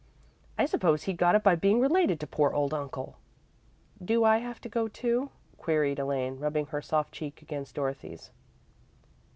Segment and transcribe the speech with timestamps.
[0.57, 3.17] I suppose he got it by being related to poor old uncle."
[4.03, 8.31] "Do I have to go, too?" queried Elaine, rubbing her soft cheek against Dorothy's.